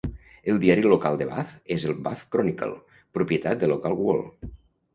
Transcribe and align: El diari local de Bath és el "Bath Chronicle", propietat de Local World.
El 0.53 0.55
diari 0.61 0.85
local 0.93 1.19
de 1.19 1.27
Bath 1.33 1.51
és 1.75 1.85
el 1.91 2.01
"Bath 2.09 2.25
Chronicle", 2.37 2.81
propietat 3.19 3.63
de 3.65 3.73
Local 3.75 3.99
World. 4.03 4.53